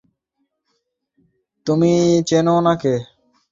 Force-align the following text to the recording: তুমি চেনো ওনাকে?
তুমি 1.67 1.91
চেনো 2.27 2.51
ওনাকে? 2.59 2.93